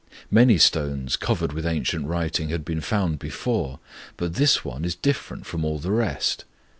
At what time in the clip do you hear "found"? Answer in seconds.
2.81-3.19